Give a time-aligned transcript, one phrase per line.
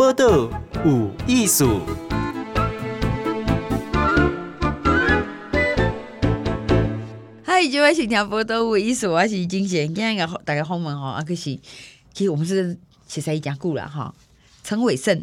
[0.00, 0.48] 报道
[0.82, 1.82] 有艺术。
[7.44, 9.86] 嗨，这位是听报道有艺术，我是金贤。
[9.94, 11.54] 今天个大家访问哈，啊，可是
[12.14, 14.14] 其实我们是其实已经讲过了哈。
[14.64, 15.22] 陈伟盛，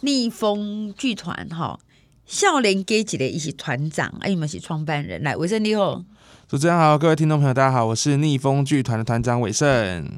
[0.00, 1.80] 逆风剧团哈，
[2.26, 5.22] 少年家一个，伊是团长，啊，你们是创办人。
[5.22, 6.04] 来，伟盛你好。
[6.46, 9.66] 主持人好，各位听众朋友，大家好，我是逆风剧团的团长伟盛。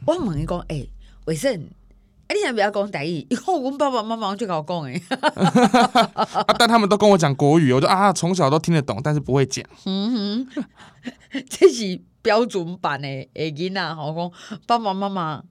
[0.08, 0.90] 我问你讲，哎、欸，
[1.26, 1.68] 伟胜，
[2.32, 3.26] 哎，你先不要讲台语？
[3.28, 4.98] 以后我爸爸妈妈就跟我讲，哎，
[6.58, 9.62] 但他们都跟我讲国语，我就啊，从小都听得懂，但是不会讲。
[9.84, 10.64] 嗯哼，
[11.50, 14.32] 这是标准版的，诶，囡仔，好讲
[14.66, 15.42] 爸爸妈妈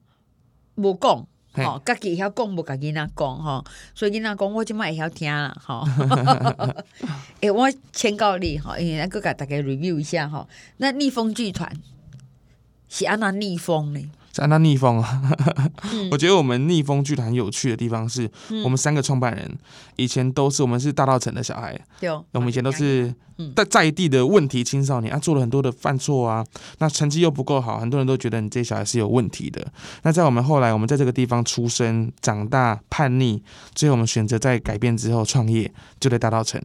[0.74, 1.24] 无讲。
[1.54, 3.62] 吼，家己会晓讲，无甲囡仔讲吼，
[3.94, 5.86] 所以囡仔讲，我即摆会晓听啦，吼。
[7.42, 11.70] 哎，我请教你吼，因为咱搁甲大家 review 一下吼，那逆风剧团
[12.88, 14.00] 是安那逆风呢？
[14.34, 15.22] 是安那逆风啊！
[16.10, 18.30] 我觉得我们逆风剧团有趣的地方是，
[18.64, 19.58] 我们三个创办人
[19.96, 23.14] 以前都是我们是大道城的小孩，对，我们以前都是
[23.54, 26.42] 在在地的问题青少年啊，做了很多的犯错啊，
[26.78, 29.64] 那成绩又不够好，很多人都觉得你这些小孩是有问题的。
[30.02, 33.42] 那在我们后来，我们在这个地方出生、长大、叛逆，
[33.74, 35.70] 最后我们选择在改变之后创业，
[36.00, 36.58] 就在大稻城。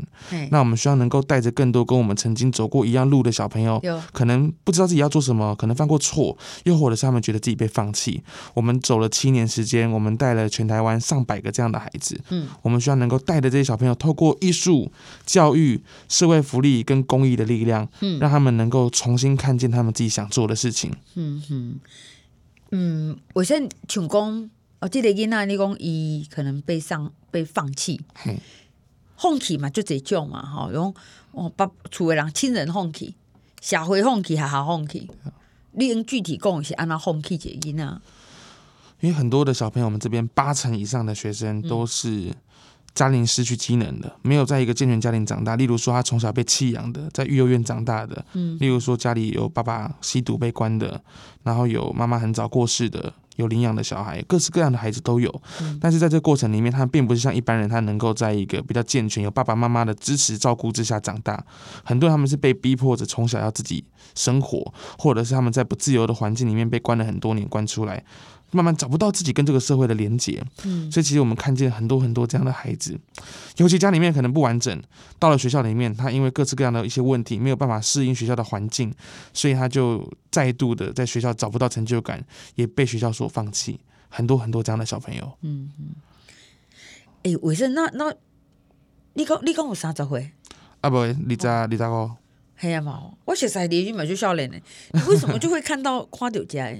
[0.51, 3.81] 那我们希望能够带着更多跟我们曾经走过一样路的小朋友，
[4.13, 7.57] 可能不知道自己要做什么，可能犯过错，又或者是他们觉得自己。
[7.57, 8.21] 被放弃，
[8.53, 12.15] 我们走了七年时间，我们带了全台湾上百个这样的孩子。
[12.29, 14.91] 嗯，我们希望能够带着这些小朋友，透过艺术、
[15.25, 20.91] 教育、社会福利跟公益的力量，嗯，让他们能够重新看见他们自己想做的事情。
[21.15, 21.79] 嗯嗯
[22.71, 28.01] 嗯，我先请讲，我记得囡仔你讲伊可能被上被放弃，
[29.15, 30.93] 放弃嘛就这种嘛，吼，用
[31.31, 33.15] 我把厝的人亲人放弃，
[33.61, 35.09] 社会放弃还好放弃。
[35.71, 38.01] 你用具体讲是按哪放弃原因啊？
[38.99, 42.33] 因为很多的小朋友，我们这边八成以上的学生都是
[42.97, 45.55] 家庭失去机能的，没有在一个健全家庭长大。
[45.55, 50.99] 例如说，他从小被弃养的，在育幼院长大的，嗯，例如说家里有爸爸吸毒被关的，
[51.43, 53.13] 然后有妈妈很早过世的。
[53.37, 55.31] 有领养的小孩，各式各样的孩子都有。
[55.79, 61.45] 但是在这个过程里面，他并不是像一般人，他能够在一个比较健全、有爸爸妈妈的支持照顾之下长大。
[61.83, 63.85] 很多人他们是被逼迫着从小要自己
[64.15, 68.03] 生活，或者是他们在不自由的环境里面被关了很多年，关出来。
[68.51, 72.97] 慢慢找不到自己跟这个社会的连结，嗯，所以其实我们看见很多很多这样的孩子，
[73.57, 74.81] 尤其家里面可能不完整，
[75.19, 78.93] 到了学校里面，他因为各式各样的一些问题，没有办法适应学校的环境，
[79.33, 82.23] 所以他就再度的在学校找不到成就感，
[82.55, 83.79] 也被学校所放弃。
[84.09, 85.87] 很多很多这样的小朋友，嗯嗯。
[87.23, 88.13] 哎、欸，伟胜，那那
[89.15, 90.31] 你讲你讲有三十岁？
[90.79, 92.09] 啊不，你咋你咋个？
[92.55, 94.57] 嘿呀嘛，我实在你蛮就少年的，
[94.93, 96.73] 你为什么就会看到看到家？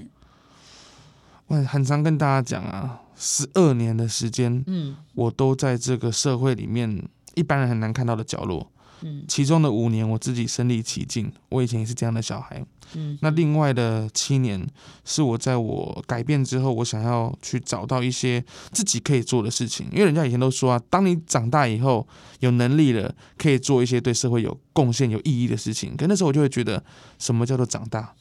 [1.48, 7.02] 我很常跟大家讲啊，十二年的时间，嗯，我都在这个社会里面，
[7.34, 8.70] 一般人很难看到的角落，
[9.00, 12.64] 嗯，其中的五年我自己身历其境，我以前也是这样的小孩。
[12.94, 14.66] 嗯，那另外的七年
[15.04, 19.86] 是我在我改变之后，我想要去找到一些自己可以做的事情。
[19.92, 22.06] 因为人家以前都说啊，当你长大以后
[22.40, 25.96] 有能力了，可以做一些对社会有贡献、有意义的事情。
[25.96, 26.80] 可那时候我就会觉得，
[27.18, 28.14] 什么叫做长大？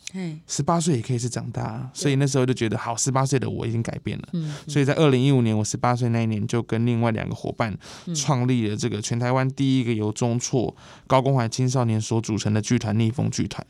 [0.47, 1.87] 十八岁也可以是长大。
[1.93, 4.27] 所以那时候就觉得，好，十八岁的我已经改变了。
[4.33, 7.77] 嗯所以在二零一五年，我十八岁那一年，就跟另外两个伙伴
[8.15, 10.73] 创立了这个全台湾第一个由中辍
[11.05, 13.63] 高关怀青少年所组成的剧团——逆风剧团。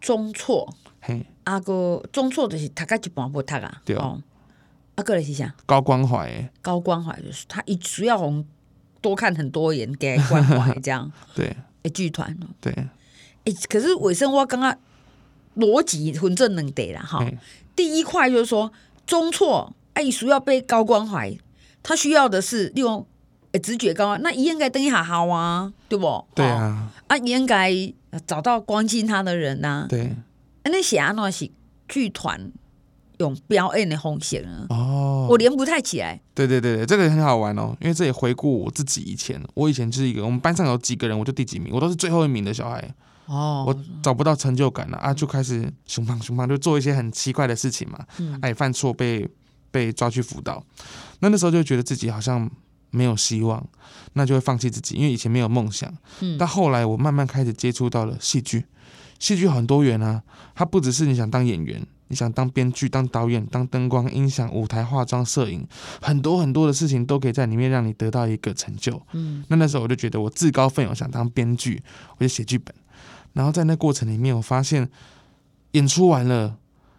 [0.00, 0.66] 中辍，
[1.00, 4.20] 嘿，阿个中辍就是读个一半不读啊，对哦，
[4.96, 5.54] 阿个嘞是啥？
[5.66, 8.44] 高关怀，高关怀就是他一主要红
[9.00, 12.72] 多看很多眼给关怀 这样，对，诶，剧团，对，
[13.44, 14.76] 诶，可是尾声我刚刚
[15.56, 17.24] 逻辑混正能得了哈，
[17.74, 18.72] 第一块就是说
[19.06, 21.36] 中错，哎，需要被高关怀，
[21.82, 23.06] 他需要的是利用
[23.52, 26.24] 诶直觉高，那应该等一下好啊，对不？
[26.34, 27.92] 对啊，啊，应该。
[28.26, 30.14] 找到关心他的人呐、啊，对，
[30.64, 31.50] 那写阿诺是
[31.88, 32.52] 剧团
[33.22, 36.20] 用表演的方式啊，哦，我连不太起来。
[36.34, 42.94] 对对对，这个很好玩哦，因为这也回顾我自己以前，我以前就是一个我们班上有几个人，我就第几名，我都是最后一名的小孩。
[43.26, 49.26] 哦，我找不到成就感了啊，就开始熊胖熊胖，就做一些很奇怪的事情嘛，嗯、哎，犯错被
[49.70, 50.62] 被抓去辅导，
[51.20, 52.50] 那那时候就觉得自己好像。
[52.94, 53.66] 没有希望，
[54.12, 55.90] 那就会放弃自己，因为以前没有梦想。
[56.20, 58.66] 嗯，但后来我慢慢开始接触到了戏剧，
[59.18, 60.22] 戏剧很多元啊，
[60.54, 61.82] 它不只是你想当演员，
[62.12, 65.66] 你想当编剧、当导演、当灯光、音响、舞台、化妆、摄影，
[66.02, 69.00] 很多很多的事情都可以在里面让你得到一个成就。
[69.12, 71.82] 嗯，那那时候我就觉得我自告奋勇想当编剧，
[72.18, 72.74] 我就写剧本，
[73.32, 74.90] 然后在那过程里面，我发现
[75.70, 76.58] 演出完了。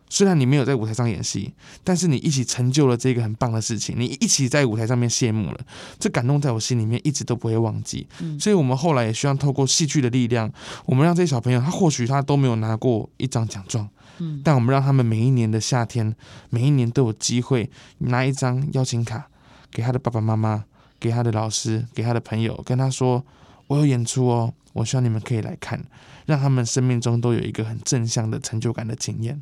[0.09, 5.59] 虽然你没有在舞台上演戏，但是你一起成就了这个很棒的事情，你一起在舞台上面谢幕了，
[5.97, 8.05] 这感动在我心里面一直都不会忘记。
[8.19, 10.51] 嗯，所以我们后来也希望透过戏剧的力量，
[10.85, 13.89] 我们让这些小朋友，他或许他都没有拿过一张奖状，
[14.19, 16.15] 嗯，但我们让他们每一年的夏天，
[16.49, 17.69] 每一年都有机会
[17.99, 19.27] 拿一张邀请卡
[19.71, 20.65] 给他的爸爸妈妈，
[20.99, 23.25] 给他的老师，给他的朋友，跟他说
[23.67, 25.83] ：“我有演出哦，我希望你们可以来看，
[26.25, 29.41] 让他们生命中都有一个很正向的成就感的经验。”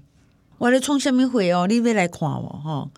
[0.57, 1.65] 我来创什么会哦？
[1.67, 2.89] 你要来看我哈？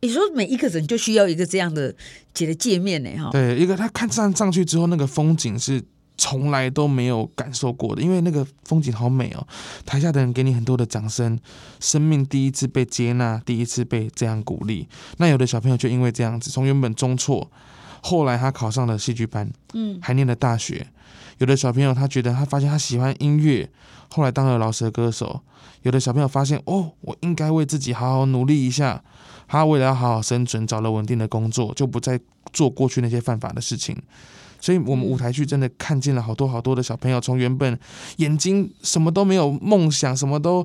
[0.00, 1.94] 你说每一个人就需要一个这样的
[2.34, 3.10] 几个界面呢？
[3.18, 3.30] 哈？
[3.30, 5.82] 对，一个他看上上去之后，那个风景是
[6.22, 9.44] 从来都没有感受过的，因为那个风景好美哦。
[9.84, 11.36] 台下的人给你很多的掌声，
[11.80, 14.86] 生命第一次被接纳，第一次被这样鼓励。
[15.16, 17.50] 那有的小朋友就因为这样子，从原本中辍，
[18.04, 20.86] 后来他考上了戏剧班，嗯，还念了大学。
[21.38, 23.68] 有的小朋友他觉得他发现他喜欢音乐，
[24.08, 25.40] 后来当了饶舌歌手。
[25.82, 29.02] 有的小朋友发现哦，我应该为自己好好努力一下。
[29.48, 32.20] 他为了要好好生存，找了稳定的工作，就不再
[32.52, 34.00] 做过去那些犯法的事情。
[34.62, 37.76] 所以，我们舞台剧真的看见了好多好多的小朋友，从原本
[38.18, 40.64] 眼睛什么都没有梦想，什么都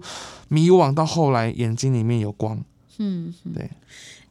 [0.49, 2.63] 迷惘，到后来眼睛里面有光。
[2.99, 3.67] 嗯，对。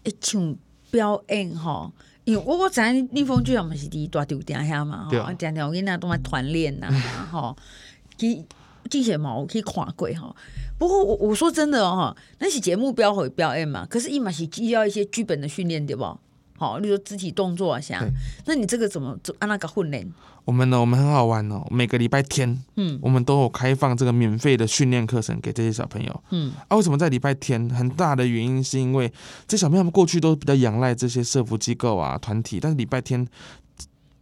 [0.05, 0.55] 一场
[0.93, 1.91] 表演哈，
[2.23, 6.89] 因为我我在逆风剧场嘛是第一大丢点下嘛，哈，点点我跟那都在团练呐，
[7.29, 7.57] 哈，
[8.17, 8.45] 其
[8.89, 10.33] 之前嘛我可以跨过哈。
[10.79, 16.17] 不过我我说真的哦，那是节目标会表演嘛，可是伊嘛是需要一些剧本的训练对不？
[16.59, 18.03] 好，例如肢体动作啊，像，
[18.47, 20.11] 那你这个怎么按那个训练？
[20.45, 27.69] 我们呢，我们很好玩哦，每个礼拜天，嗯，我们都有开放这个免费的训练课程给这些小朋友，嗯，啊，为什么在礼拜天？
[27.71, 29.13] 很大的原因是因为
[29.49, 33.27] 这小朋友们过去都比较仰赖这些社福机构啊团体，但是礼拜天。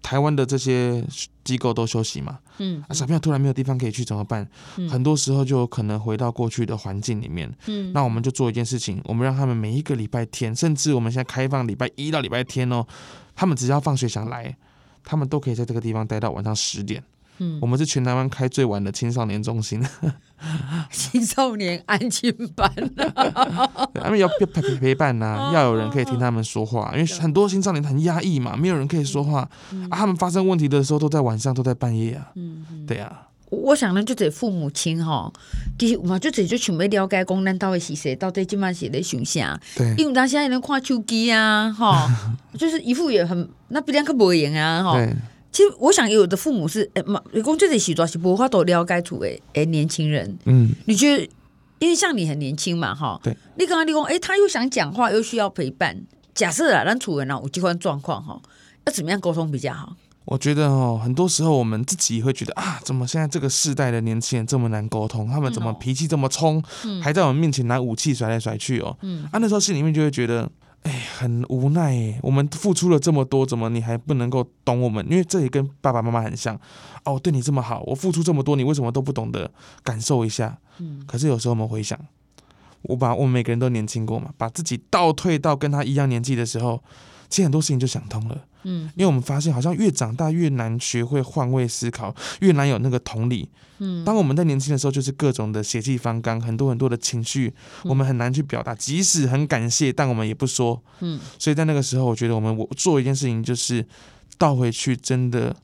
[0.04, 1.02] 台湾的这些
[1.44, 4.46] 机构都休息嘛，嗯，啊，小朋友突然没有地方可以去怎么办？
[4.76, 12.86] 嗯，很多时候就可能回到过去的环境里面，嗯，那我们就做一件事情，我们让他们每一个礼拜天，甚至我们现在开放礼拜一到礼拜天哦，
[13.34, 14.54] 他们只要放学想来，
[15.02, 17.02] 他们都可以在这个地方待到晚上十点。
[17.38, 19.82] 嗯，我们是全台湾开最晚的青少年中心，
[20.90, 22.72] 青少年安亲班，
[23.94, 29.40] 他们要陪陪陪伴呐、啊，要有人可以听他们说话，因为很多青少年很压抑嘛，没有人可以说话。
[29.90, 35.32] 啊，他们发生问题的时候都在晚上，都在半夜啊，嗯，对啊，我想呢，就这父母亲哈，
[35.78, 39.24] 其实嘛，就这就想要了解，讲咱到底是谁，到底今晚是在想。
[39.24, 39.58] 啥？
[39.76, 42.08] 对，因为大家现在能看手机啊，哈，
[42.56, 45.08] 就是一副也很那比两个不一样啊，哈。
[45.54, 51.30] 其实我想，有的父母是哎，嘛，你讲这些时段是无法都了解出诶，哎，年轻人，嗯，你觉得，
[51.78, 55.96] 因为像你很年轻嘛，哈，对，你刚刚你讲，哎，他又想讲话，又需要陪伴，
[56.34, 58.36] 假设啊，咱厝人啊有这款状况哈，
[58.84, 59.94] 要怎么样沟通比较好？
[60.24, 65.28] 我觉得哦，很多时候我们自己会觉得啊，怎么现在这个世代的年轻人这么难沟通？
[65.28, 68.96] 他们怎么脾气这么冲，嗯、还在我们面前拿武器甩来甩去哦？
[69.02, 70.50] 嗯，啊，那时候心里面就会觉得。
[70.84, 75.04] 哎，很无奈哎，我们付出了这么多，怎么你还不能够懂我们？
[75.10, 76.58] 因为这也跟爸爸妈妈很像
[77.04, 79.50] 哦，对你这么好，我付出这么多，你为什么都不懂得
[79.82, 80.58] 感受一下？
[80.78, 81.98] 嗯，可是有时候我们回想，
[82.82, 86.82] 我把我们每个人都年轻过嘛，把自己倒退到跟他一样年纪的时候，
[87.28, 88.44] 其实很多事情就想通了。
[88.66, 93.48] 嗯，因为我们发现好像越长大越难学会换位思考，越难有那个同理。
[93.78, 98.74] 嗯，当我们在年轻的时候，就是各种的血气方刚，很多很多的情绪，我们很难去表达。
[98.74, 100.82] 即使很感谢，但我们也不说。
[101.00, 103.86] 嗯，所以在那个时候，我觉得我们我做一件事情，就是
[104.38, 105.54] 倒回去，真的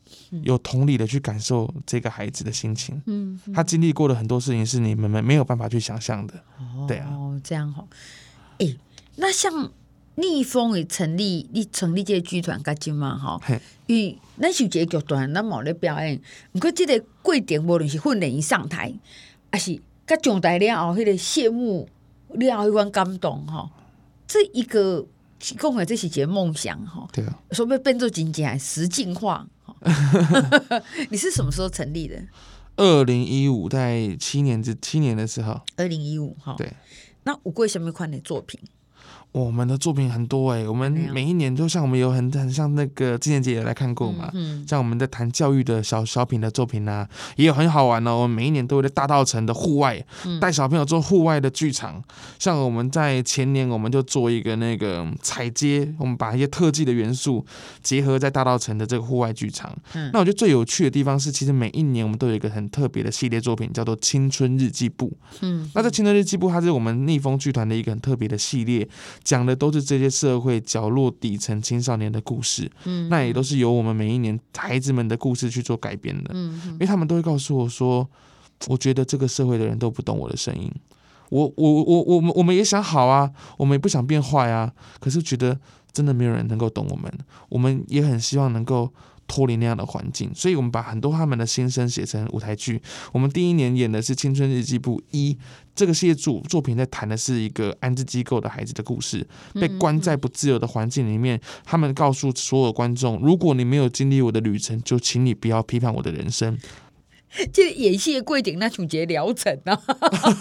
[0.42, 3.00] 有同理的去感受这个孩子的心情。
[3.06, 6.34] 嗯，他经历过的很多事情是你们没没有办法去想象的。
[6.58, 7.08] 哦，对啊，
[7.42, 7.88] 这样好。
[8.58, 8.76] 哎，
[9.16, 9.70] 那像。
[10.20, 13.40] 逆风会成立，你成立这个剧团，干嘛哈？
[13.86, 16.20] 因为咱是一个剧团，咱冇咧表演。
[16.52, 18.92] 不过即个过程，无论是训练一上台，
[19.50, 21.88] 还是甲上台了后，迄个谢幕
[22.34, 23.70] 了后，迄款感动哈。
[24.26, 25.06] 这一个
[25.38, 27.08] 讲的这是一个梦想哈。
[27.12, 29.46] 对啊，说不变做真正实境化。
[31.10, 32.22] 你是什么时候成立的？
[32.76, 35.60] 二零一五，在七年之七年的时候。
[35.76, 36.54] 二零一五哈。
[36.58, 36.72] 对。
[37.24, 38.60] 那有过什么款的作品？
[39.32, 48.16] 我们的作品很多哎、欸，我们每一年都像我们有很很像那个纪念节也来看过嘛，嗯嗯、像我们在谈教育的小小品的作品啊，也有很好玩哦。
[48.16, 50.04] 我们每一年都会在大道城的户外
[50.40, 52.02] 带小朋友做户外的剧场，
[52.40, 57.46] 像我们在前年我们就做一个那个彩街，我们把一些特技的元素
[57.84, 59.72] 结合在大道城的这个户外剧场。
[59.94, 65.06] 嗯、那我觉得最有趣的地方是，其实每一年我们都有一个很特别的系列作品，叫做《青春日记簿》。
[65.42, 68.88] 嗯，那这《青春日记簿》它是我们逆风剧团的一个很特别的系列。
[69.22, 78.08] 讲的都是这些社会角落底层青少年的故事，嗯，那也都是由我们每一年孩子们的故事去做改编的，嗯，因为他们都会告诉我说，
[78.68, 80.70] 我觉得这个社会的人都不懂我的声音，
[81.28, 85.58] 我我我我们我们也想好啊，我们也不想变坏啊，可是觉得
[85.92, 87.12] 真的没有人能够懂我们，
[87.48, 88.92] 我们也很希望能够。
[89.30, 92.82] 脱离那样的环境，所以我们把很多他们的心声写成舞台剧。
[93.12, 95.32] 我们第一年演的是《青春日记簿一》，
[95.72, 101.40] 这个系列作作品在谈的是一个安置机构的孩子的故事，被关在不自由的环境里面。
[101.64, 106.58] 他们告诉所有观众：如果你没有经历我的旅程，就请你不要批判我的人生。
[107.52, 109.80] 这演戏的过程那种节疗程啊，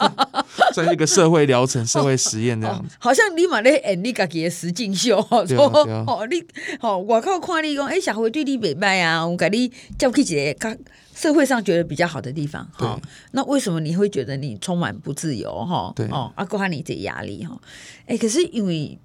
[0.80, 2.96] 算是一个社会疗程、 社会实验这样子。
[3.00, 5.68] 好像你嘛咧演你家己的实境秀， 说
[6.08, 6.44] 哦你
[6.80, 10.78] 哦外靠看你讲，哎社会对你袂歹啊，我给你叫去一个
[11.14, 12.68] 社会上觉得比较好的地方。
[12.72, 13.00] 好，
[13.32, 15.52] 那为什么你会觉得你充满不自由？
[15.66, 17.60] 哈，对哦，啊，过下你这压力哈。
[18.06, 18.98] 哎，可是因为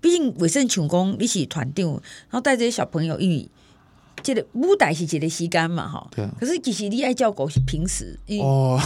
[0.00, 3.48] 毕竟卫生成功，你是团长，然后带这些小朋友，因为。
[4.22, 6.06] 这个舞台是一个时间嘛，哈。
[6.14, 6.28] 对。
[6.38, 8.80] 可是其实你爱照顾是平时，哦，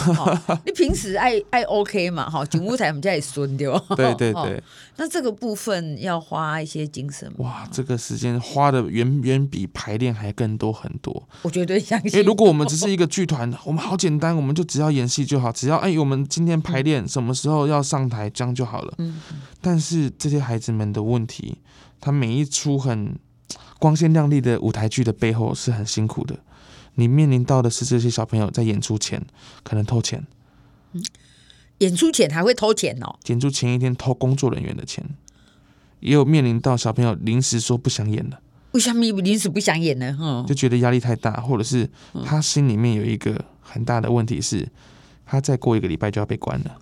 [0.65, 3.83] 你平时爱爱 OK 嘛，哈，上舞台我们家也顺 对吧？
[3.97, 4.63] 对对对。
[4.97, 7.31] 那这个部分要花一些精神。
[7.39, 11.27] 哇，这个时间花的远远比排练还更多很多。
[11.43, 12.13] 我绝对相信。
[12.13, 18.95] 因为如果我们只是一个剧团，我们好简单，我们就只要演戏就好，只要哎，我们今天排练什么时候要上台，这样就好了。
[18.99, 19.21] 嗯。
[19.61, 21.59] 但是这些孩子们的问题，
[22.01, 23.19] 他每一出很。
[23.83, 26.39] 光鲜亮丽的舞台剧的背后是很辛苦的，
[26.95, 29.21] 你面临到的是这些小朋友在演出前
[29.65, 30.25] 可能偷钱，
[30.93, 31.03] 嗯，
[31.79, 35.05] 演出前还会偷钱哦，演出前一天偷工作人员的钱，
[35.99, 40.17] 也有面临到小朋友临时说不想演了，为什么临时不想演呢？
[40.17, 41.91] 哈，就觉得压力太大，或者是
[42.25, 44.69] 他心里面有一个很大的问题是，
[45.27, 46.79] 他再过一个礼拜就要被关了。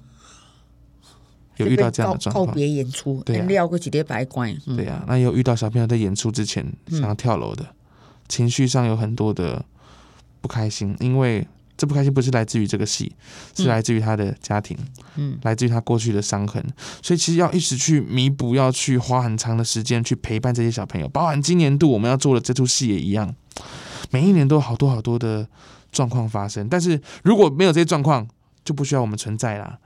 [1.64, 7.74] 有遇到这样的状况，告别演出，对啊，个几天白关，对呀，那有遇到小朋友在演出之前想要跳楼的，嗯、
[8.28, 9.64] 情绪上有很多的
[10.40, 13.12] 不开心，因为这不开心不是来自于这个戏，
[13.56, 14.76] 是来自于他的家庭，
[15.16, 16.62] 嗯，来自于他过去的伤痕，
[17.02, 23.34] 所以其实要一直去弥补，要去花很长的时间去陪伴这些小朋友，包含今年度我们要做的这出戏也一样，
[24.10, 25.48] 每一年都有好多好多的
[25.90, 28.28] 状况发生，但是如果没有这些状况，
[28.62, 29.78] 就不需要我们存在啦。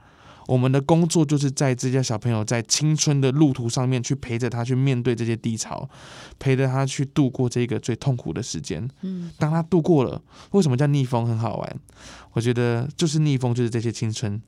[0.47, 5.89] 我们的工作就是在这些小朋友在青春的路途上面去陪着他去面对这些低潮，
[6.37, 8.87] 陪着他去度过这个最痛苦的时间。
[9.01, 10.21] 嗯，当他度过了，
[10.51, 11.79] 为什么叫逆风很好玩？
[12.33, 14.41] 我觉得就是逆风就是这些青春，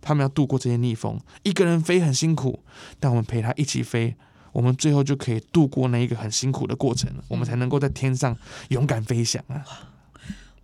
[0.00, 2.60] 他们要度过这些逆风，一个人飞很辛苦，
[2.98, 4.16] 但我们陪他一起飞，
[4.52, 8.36] 我们最后就可以度过那一个很辛苦的过程，我们才能够在天上
[8.68, 9.62] 勇敢飞翔啊！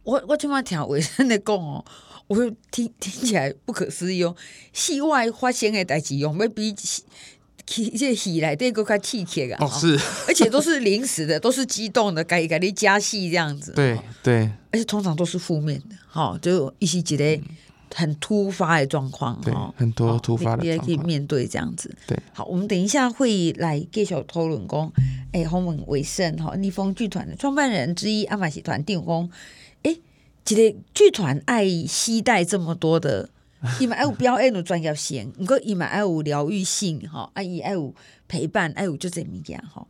[0.05, 1.85] 我我今晚听卫生的讲哦。
[2.29, 2.37] 我
[2.71, 4.37] 听听起来不可思议哦，
[4.73, 7.03] 戏外发生的代志，有没有比戏
[7.99, 9.59] 这戏来这个较刺激啊？
[9.61, 13.73] 哦，是，而且都是临时的，都是激动的，改改的加戏这样子。
[13.73, 17.43] 对对，而且通常都是负面的，哈，就一些觉得
[17.95, 21.95] 很突发的状况，哈，很多突发的，你也可以面对这样子。
[22.07, 24.93] 对，好，我们等一下会来继续讨论工，
[25.33, 29.31] 哎，洪文伟胜哈，逆风剧团的创办人之一，阿玛喜团定工。
[30.49, 33.29] 一个剧团爱携带这么多的，
[33.81, 37.95] 伊嘛爱有表演的专业性，毋过伊嘛爱有疗愈性，吼，啊伊爱有
[38.27, 39.87] 陪伴，爱有就这物件，吼。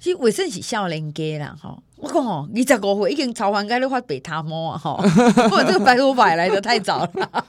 [0.00, 1.80] 其实卫生是少年家啦，吼。
[1.96, 4.96] 我讲哦，二十五岁已经超凡该咧发白头毛啊，吼。
[4.96, 7.44] 不过这个白头发来的太早了。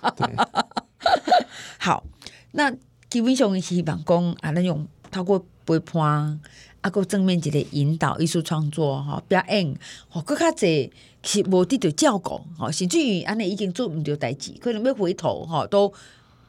[1.80, 2.04] 好，
[2.52, 2.72] 那
[3.10, 6.40] 基本上是希望讲啊，咱用透过陪伴，
[6.84, 9.76] 啊，个正面一个引导艺术创作，吼，表演，
[10.10, 10.92] 吼，更较侪。
[11.26, 15.94] 是无得到照顾，吼，甚至于安尼已经做毋着代志，可能要回头，吼，都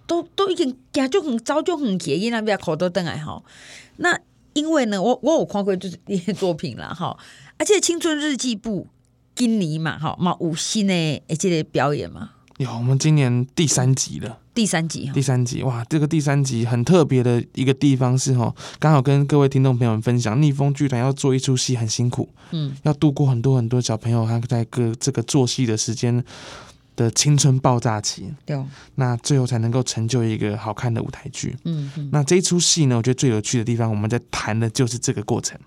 [0.05, 3.45] 都都已经行足远，走足远去，伊那边考倒转来，吼。
[3.99, 4.19] 那
[4.53, 7.17] 因为呢，我我有看过就是一些作品啦，吼，
[7.57, 8.88] 而且青春日记簿
[9.37, 12.33] 今年嘛，吼，嘛有新的诶，这个表演嘛。
[12.57, 14.41] 有，我们今年第三集了。
[14.54, 26.25] 第三集，第三集，哇，这个第三集很特别的一个地方是哈，刚好跟各位听众朋友们分享，逆风剧团要做一出戏很辛苦，嗯，要度过很多很多小朋友他在个这个做戏的时间
[26.94, 28.56] 的青春爆炸期，对，
[28.94, 35.58] 那最后才能够成就一个好看的舞台剧，嗯，嗯，那这一出戏呢，我觉得最有趣的地方，我们在谈的就是这个过程。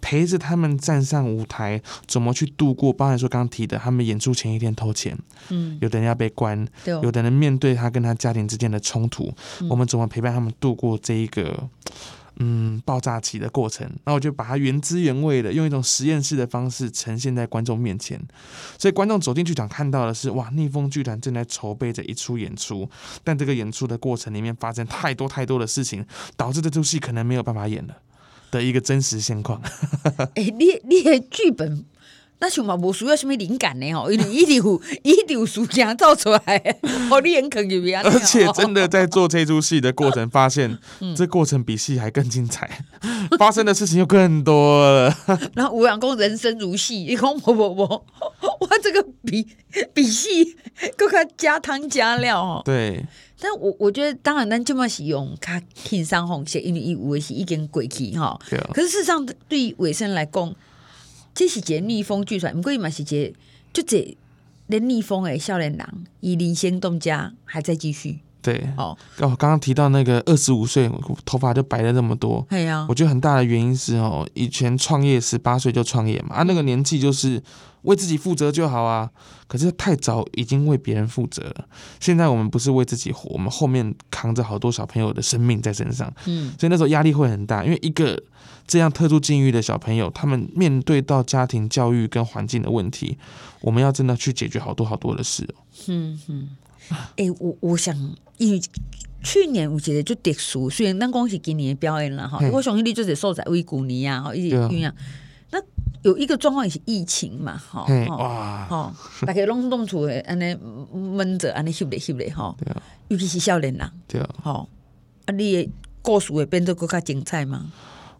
[0.00, 2.92] 陪着他们站上舞台，怎么去度过？
[2.92, 11.68] 包含说刚刚提的，他们演出前一天偷钱，嗯，有的人要被关，对有的人面对他跟他家庭之间的冲突，嗯、我们怎么陪伴他们度过这一个
[12.38, 13.90] 嗯爆炸期的过程？
[14.04, 18.20] 那我就把它原汁原味的用一种实验室的方式呈现在观众面前，
[18.78, 22.88] 所以观众走进剧场看到的是哇，逆风剧团正在筹备着一出演出，
[23.24, 27.96] 但这个演出的过程里面发生太多太多的事情，导致这出戏可能没有办法演了。
[28.50, 29.60] 的一个真实现况。
[30.34, 31.84] 哎，你你的剧本
[32.38, 33.92] 那像嘛无需要什么灵感呢？
[33.94, 36.76] 吼，因为 一直有一直有事情造出来，
[37.10, 38.02] 哦你很肯定啊。
[38.04, 40.78] 而且真的在做这出戏的过程，发现
[41.16, 42.84] 这过程比戏还更精彩，
[43.38, 45.16] 发生的事情又更多了。
[45.54, 49.46] 然后吴阳公人生如戏，你讲不不不，哇，这个比
[49.94, 50.56] 比戏
[50.96, 52.62] 更加加汤加料哦。
[52.66, 53.02] 对，
[53.40, 58.38] 但我我觉得当然咱这么使用较轻松红线，因为伊有的是已经过去哈。
[58.50, 58.70] 对啊。
[58.74, 60.54] 可是事实上，对于尾声来讲。
[61.36, 63.34] 这是一个逆风剧团，不过伊嘛是一个，
[63.70, 64.16] 就这
[64.68, 68.20] 咧逆风诶少年郎，以领先动家还在继续。
[68.46, 70.88] 对，哦，哦，刚刚提到那个二十五岁
[71.24, 77.42] 头发就白了那么多，对啊，我觉得很大的原因是哦，以前创业十八岁就创业嘛，啊，那个年纪就是
[77.82, 79.10] 为自己负责就好啊。
[79.48, 81.64] 可是太早已经为别人负责了，
[81.98, 88.22] 现在我们不是为自己活，我们后面扛着好多小朋友的生命在身上，嗯，所以那时候压力会很大，因为一个。
[88.68, 93.16] 这样特殊境遇的小朋友，他们面对到家庭教育跟环境的问题，
[93.60, 95.54] 我们要真的去解决好多好多的事哦。
[95.86, 96.48] 嗯嗯，
[96.90, 97.96] 哎、欸，我我想，
[98.38, 98.60] 因为
[99.22, 104.94] 去年有一个就特殊，虽然咱讲是今年的表演啦哈，我相信你就是受在为古尼啊，哈，一直酝酿。
[105.50, 105.60] 那
[106.02, 108.94] 有一个状况也是疫情嘛，哈，哇，哈，
[109.26, 110.56] 大家拢冻厝的，安尼
[110.92, 112.54] 闷着，安尼翕咧翕咧哈，
[113.08, 114.68] 尤其是少年人，对啊，好，
[115.24, 115.70] 啊，你的
[116.02, 117.72] 故事会变得更加精彩吗？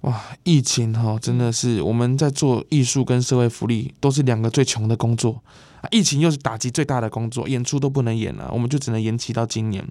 [0.02, 5.42] 哇，疫情哈，真的是我们在做艺术跟社会福利都是两个最穷的工作，
[5.90, 9.84] 疫情又是打击最大的工作，演出都不能演了，我们就只能延期到今年。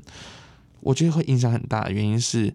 [0.80, 2.54] 我觉得会影响很大，原因是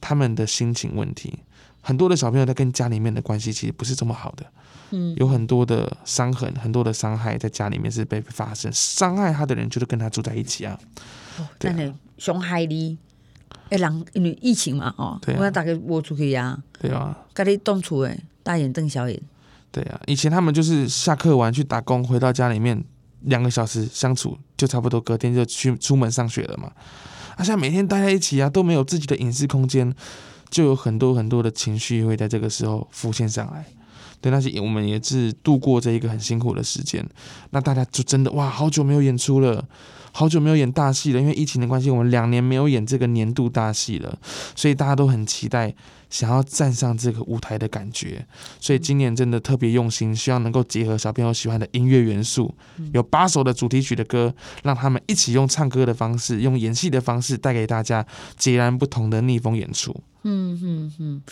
[0.00, 1.38] 他们的心情问题。
[1.80, 4.46] 很多的小朋友在跟家里面的关系其实不是这么好的，
[4.90, 10.78] 嗯，有很多的伤痕，很多的伤害在家里面是被发生，伤害他的人就是跟他住在一起啊，
[11.38, 12.96] 哦，真的伤害你。
[13.74, 19.20] 哎，人因为疫情嘛，哦，我要大家豁出去呀，对啊，家里冻厝诶，大眼瞪小眼，
[19.72, 22.82] 对啊，以前他们就是下课完去打工，回到家里面
[23.22, 26.70] 两个小时相处，就差不多隔天就去出门上学了嘛。
[27.36, 29.92] 啊，现在每天待在一起啊，都没有自己的隐私空间，
[30.50, 33.64] 就有很多很多的情绪会在这个时候浮现上来。
[34.24, 37.06] 对，那些我们也是度过这一个很辛苦的时间。
[37.50, 39.68] 那大家就真的哇，好久没有演出了。
[40.16, 44.16] 好久没有演大戏了，因为疫情的关系，我们两年没有演这个年度大戏了，
[44.54, 45.74] 所以大家都很期待，
[46.08, 48.24] 想要站上这个舞台的感觉。
[48.60, 52.54] 所以今年真的特别用心，希望能够结合小朋友喜欢的音乐元素，
[52.92, 54.32] 有八首的主题曲的歌，
[54.62, 58.06] 让他们一起用唱歌的方式，用演戏的方式，带给大家
[58.36, 60.00] 截然不同的逆风演出。
[60.22, 61.22] 嗯嗯嗯，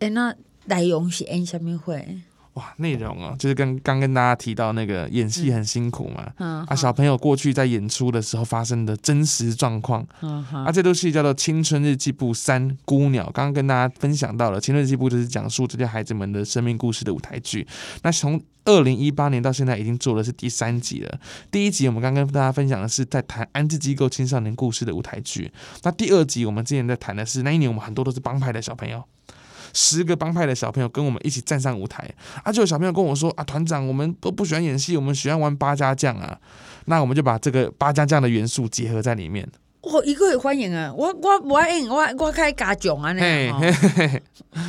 [0.00, 2.18] 哎、嗯，那内容是演什么会？
[2.54, 17.66] 哇，内容哦，就是跟刚跟大家提到那个演戏很辛苦嘛，嗯、啊，小朋友过去在演出的时候发生的真实状况，嗯、啊，这部戏叫做《青春日记簿三孤鸟》，刚刚跟大家分享到了《青春日记簿》就是讲述这些孩子们的生命故事的舞台剧。
[18.02, 21.18] 那从二零一八年到现在已经做的是第三集了。
[21.50, 25.50] 第一集我们刚刚跟大家分享的是在谈安置机构青少年故事的舞台剧，
[25.82, 29.02] 那第二集我们之前在谈的是那一年我们很多都是帮派的小朋友。
[29.74, 32.08] 十个帮派的小朋友跟我们一起站上舞台，
[32.42, 36.38] 啊，就有小朋友跟我说啊，团长，我们都不喜欢演戏，我们喜欢玩八家将啊，
[36.86, 39.46] 那我们就把这个八家将的元素结合在里面。
[39.82, 43.50] 哦，一个也欢迎啊，我我我演我我开家将啊，那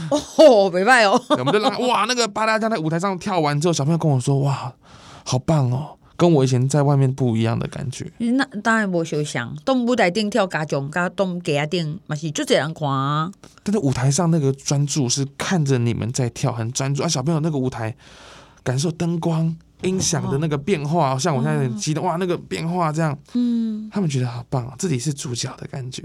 [0.10, 4.74] 哦，没办哦，我们就让哇，那个八家将在舞台上跳完之后，小朋友跟我说哇，
[5.24, 5.98] 好棒哦。
[6.18, 8.12] 跟我以前在外面不一样的感觉。
[8.18, 13.32] 那当然无相像，动舞台顶跳家将，甲动家顶嘛是就这样看啊。
[13.64, 17.08] 但是舞台上那个专注是看着你们在跳，很专注啊。
[17.08, 17.96] 小朋友那个舞台
[18.64, 26.02] 感受灯光、音响的那个变化，哦、像我现在很激动、哦、哇，那个变化这样，嗯，他们觉得好棒，自己是主角的感觉。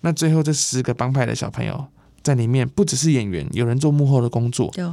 [0.00, 1.86] 那最后这十个帮派的小朋友
[2.22, 4.92] 在里面，不只是演员，有人做幕后的工作，有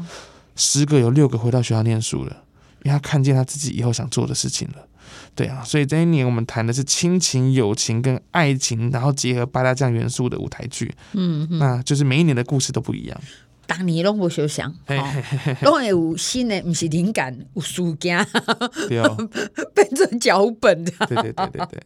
[0.56, 2.44] 十个有六个回到学校念书了。
[2.84, 4.88] 因为他看见他自己以后想做的事情了，
[5.36, 13.22] 对啊，所以这一年我们谈的是亲情、友情跟爱情，然后结合八大将元素的舞台剧，嗯，那就是每一年的故事都不一样。
[13.68, 14.76] 当年拢无想想，
[15.62, 18.28] 拢会有新的，不是灵感，有事件，
[18.90, 19.16] 对哦，
[19.74, 21.82] 变成脚本的，对对对对对。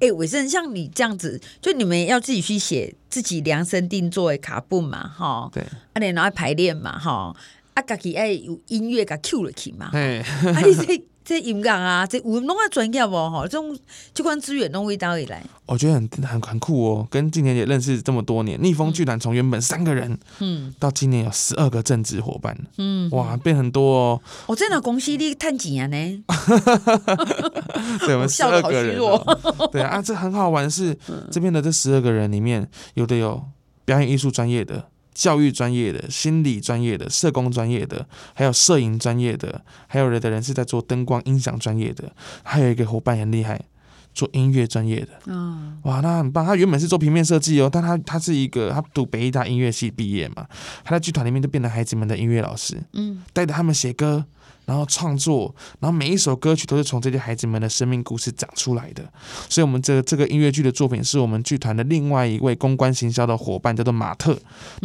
[0.08, 7.36] 哎，伟生像你这样子，就你们要自己去写自己量身定做的卡布嘛，哈，对，啊，然后排练嘛，哈。
[7.78, 9.90] 啊，家己爱有音乐甲 Q 落去嘛？
[9.92, 13.42] 哎，啊，你这这音乐啊，这有弄啊专业无吼？
[13.44, 13.78] 这种
[14.12, 15.44] 这款资源拢会到里来？
[15.66, 24.20] 我觉得很很很酷哦，跟今年也认识这么多年，逆风巨团从原本三个人，嗯，到今年有十二个正职伙伴，嗯，哇，变很多哦。
[24.46, 26.24] 我真的恭喜你探钱啊呢？
[28.00, 28.98] 对，我们 十二个人，
[29.70, 33.40] 对啊，这很好玩是，是这边的这十二个人里面，有的有
[33.84, 34.88] 表演艺术专业的。
[35.18, 42.12] 教育专业的、心理专业的、社工专业的，还有摄影专业的，还有人的人是在做灯光音响专业的，
[42.44, 43.60] 还有一个伙伴很厉害，
[44.18, 45.08] 做音乐专业的。
[45.26, 46.44] 嗯，哇，那很棒。
[46.44, 50.44] 他原本是做平面设计哦，但他他是一个他读北艺大音乐系毕业嘛，
[50.82, 54.24] 他在剧团里面就变成孩子们的音乐老师，嗯，带着他们写歌。
[54.68, 59.02] 然后创作，然后每一首歌曲都是从这些孩子们的生命故事长出来的。
[59.48, 64.38] 所以，我们这个这个音乐剧的作品是我们剧团的另外一位公关行销的伙伴，叫做马特，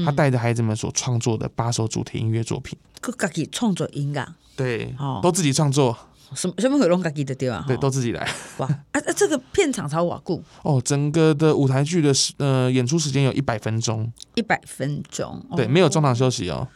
[0.05, 2.79] 他带着孩子们所创作的八首主题音乐作品。
[3.01, 5.97] 各自己创作音乐，对，哦，都自己创作。
[6.35, 7.63] 什么什么会弄自己的对吧？
[7.67, 8.27] 对，都自己来。
[8.57, 9.01] 哇啊啊！
[9.15, 16.67] 这个片场超瓦固哦，整个的舞台剧的呃演出时间有一百分钟，一百分钟，对，没有中场休息哦。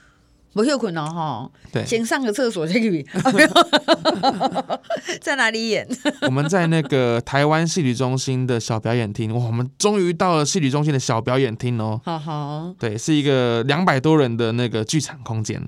[0.54, 3.06] 不休困了，哈，对，先上个厕所再去。
[5.22, 5.88] 在哪里演？
[6.26, 9.32] 我们在那个台湾戏剧中心的小表演厅。
[9.36, 12.02] 哇，我们终于到了戏剧中心的小表演厅哦。
[12.04, 15.62] 好好，对，是一个两百多人的那个剧场空间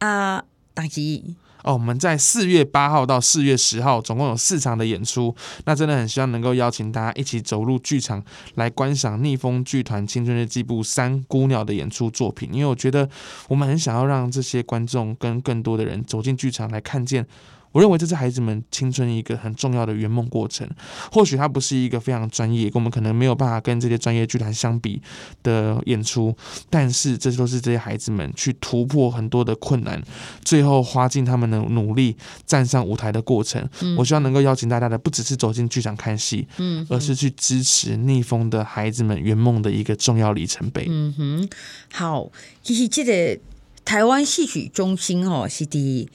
[0.00, 1.36] 啊，大吉。
[1.62, 5.34] 哦，我们在四月八号到四月十号，总共有四场的演出。
[5.64, 8.22] 那真的很希望能够邀请大家一起走入剧场
[8.56, 13.08] 来观赏逆风剧团《青春日记部三姑鸟》的演出作品，因为我觉得
[13.48, 17.26] 我们很想要让这些观众跟更多的人走进剧场来看见。
[17.74, 20.64] 我认为这是孩子们青春一个很重要的圆梦过程。
[21.10, 25.02] 或许它不是一个非常专业，我们可能没有办法跟这些专业剧团相比
[25.42, 26.32] 的演出，
[26.70, 30.00] 但是这都是这些孩子们去突破很多的困难，
[30.44, 33.68] 最后花尽他们的努力站上舞台的过程。
[33.80, 40.86] 嗯、我希望能够邀请大家的，不只是走进剧场看戏，嗯，而是去支持逆风的孩子们圆梦的一个重要里程碑。
[40.88, 41.48] 嗯哼，
[41.92, 42.30] 好，
[42.62, 43.36] 其实这个
[43.84, 46.08] 台湾戏曲中心哦，是第。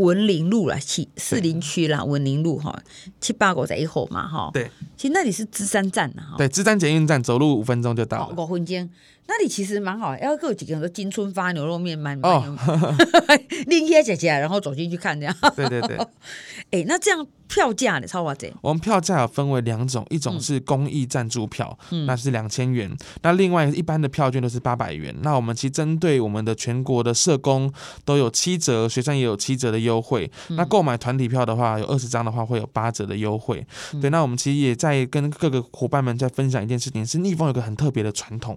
[0.00, 2.82] 文林路啦，七士林区啦，文林路哈，
[3.20, 4.50] 七八个在一号嘛哈。
[4.52, 6.36] 对，其实那里是芝山站呐哈。
[6.38, 8.34] 对，芝山捷运站走路五分钟就到了。
[8.34, 8.88] 五分钟，
[9.30, 12.58] 那里其实蛮好，要有几个人金春发牛肉面蛮蛮有名。
[13.68, 15.32] 拎起来姐姐，然后走进去看这样。
[15.54, 15.96] 对对对。
[15.96, 16.06] 哎、
[16.82, 17.24] 欸，那这样。
[17.50, 18.06] 票价呢？
[18.06, 18.52] 超划算。
[18.60, 22.88] 我们票价有分为两种，一种是公益赞助票，嗯、那是两千元。
[23.22, 25.12] 那另外一般的票券都是八百元。
[25.22, 27.68] 那我们其实针对我们的全国的社工
[28.04, 30.30] 都有七折，学生也有七折的优惠。
[30.48, 33.66] 嗯、那购买团体票的话，有二十张的话会有八折的优惠。
[33.94, 38.56] 嗯、对，那我们其实也在跟各个伙伴们在分享一件事情，是逆风有个很特别的传统。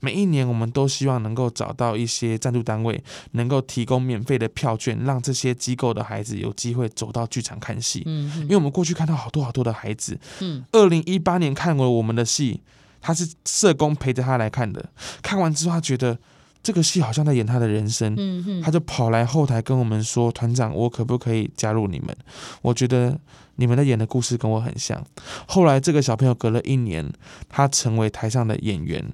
[0.00, 8.02] 每一年，我们都希望能够找到一些赞助单位，能够提供免费的票券，让这些机构的孩子有机会走到剧场看戏。
[8.06, 12.62] 嗯，因为我们过去看到好多好多的孩子，嗯，二零一八年看过我们的戏，
[13.00, 14.90] 他是社工陪着他来看的，
[15.22, 16.18] 看完之后他觉得
[16.62, 22.16] 这个戏好像在演他的人生，嗯，他就跑来后台跟我们说：“团长，我可不可以加入你们？
[22.62, 23.18] 我觉得
[23.56, 25.02] 你们在演的故事跟我很像。”
[25.48, 27.10] 后来这个小朋友隔了一年，
[27.48, 29.04] 他成为台上的演员。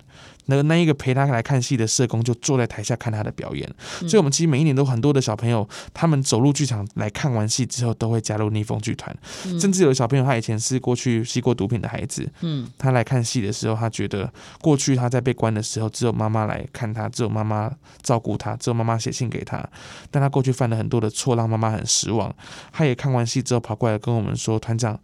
[0.46, 3.68] 那那一个陪他来看戏的社工就坐在台下看他的表演，
[4.00, 9.14] 所以我们其实每一年都很多的小朋友，他们走入剧场来看完戏之后，都会加入逆风剧团。
[9.60, 17.70] 甚至有的小朋友，他以前是过去吸过毒品的孩子，嗯，他来看戏的时候，他觉得过去他在被关的时候，只有妈妈来看他，只有妈妈
[18.02, 19.68] 照顾他，只有妈妈写信给他，
[20.10, 22.34] 但他过去犯了很多的错，让妈妈很失望。
[22.72, 24.98] 他也看完戏之后跑过来跟我们说：“团长。”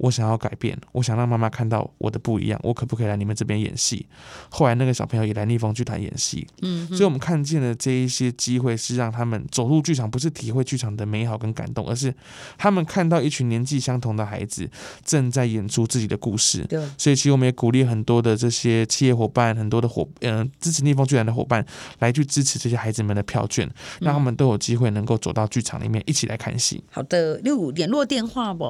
[0.00, 4.06] 我想要改变，我想让妈妈看到我的不一样，我可不可以来你们这边演戏？
[4.48, 12.14] 后来那个小朋友也来逆风剧团演戏，嗯，所以我们看见了这一些机会，是让他们走入剧场，不是体会剧场的美好跟感动，而是
[12.56, 14.66] 他们看到一群年纪相同的孩子
[15.04, 16.64] 正在演出自己的故事。
[16.64, 21.62] 对，所以其实我们也鼓励很多的这些企业伙伴，很多的伙嗯、呃、支持逆风剧团的伙伴
[21.98, 26.82] 来去支持这些孩子们的票券，让他们都有机会能够走到剧场里面一起来看戏。
[26.90, 28.64] 好的，六五联络电话不？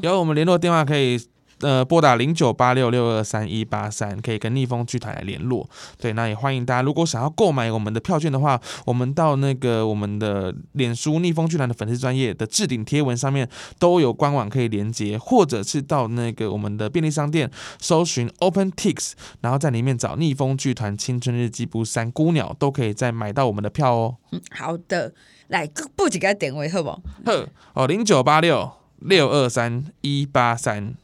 [0.00, 0.69] 有我们联络电话。
[0.70, 1.20] 电话可以
[1.62, 5.68] 呃拨打零九八六六二三一八三，可以跟逆风剧团来联络。
[5.98, 13.48] 对，那也欢迎大家，如果想要购买我们的票券的话，我们到那个我们的脸书逆风剧团的粉丝专业的置顶贴文上面
[13.80, 24.16] 都有官网可以连接，或者是到那个我们的便利商店搜寻 OpenTix，然后在里面找逆风剧团青春日记部三孤鸟，都可以再买到我们的票哦。
[24.30, 25.12] 嗯，好的，
[25.48, 27.02] 来不几个点位好不好？
[27.26, 28.79] 呵，哦，零九八六。
[29.00, 30.94] 六二三一八三，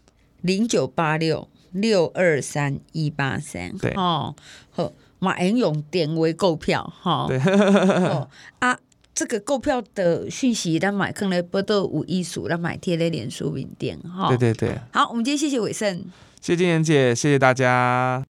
[0.43, 3.93] 零九八六六二三一八三，对。
[3.95, 4.35] 哦，
[4.71, 8.29] 好，马英勇点位购票哈，对，哦
[8.59, 8.79] 啊，
[9.15, 16.05] 这个购票的讯息，咱买可能不都无艺术，咱买贴在脸书名店哈，对对对，好，我们今天谢谢伟盛，
[16.41, 18.23] 谢谢金妍姐，谢谢大家。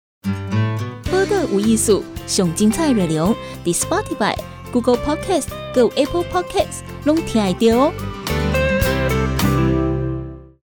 [1.11, 4.37] 播的无艺术，上精彩内容，The Spotify、
[4.73, 8.26] Google Podcast、Go Apple Podcasts，拢听得到哦。